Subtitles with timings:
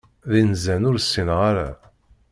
[0.31, 1.69] D inzan ur sinneɣ ara.